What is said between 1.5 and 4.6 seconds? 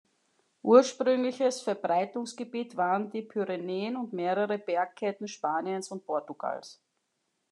Verbreitungsgebiet waren die Pyrenäen und mehrere